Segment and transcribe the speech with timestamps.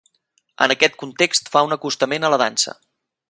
[0.65, 2.75] En aquest context fa un acostament a la dansa.